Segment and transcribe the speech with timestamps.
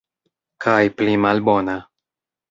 [0.65, 1.77] Kaj pli malbona.